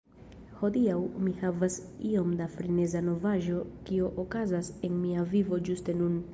Hodiaŭ 0.61 0.95
mi 1.25 1.33
havas 1.41 1.75
iom 2.13 2.33
da 2.41 2.49
freneza 2.55 3.03
novaĵo 3.11 3.61
kio 3.91 4.11
okazas 4.27 4.75
en 4.91 5.01
mia 5.07 5.31
vivo 5.37 5.65
ĝuste 5.71 6.01
nun. 6.03 6.23